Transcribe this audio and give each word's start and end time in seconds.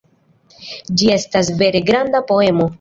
Ĝi 1.01 1.11
estas 1.17 1.53
vere 1.63 1.85
"granda" 1.93 2.27
poemo. 2.35 2.69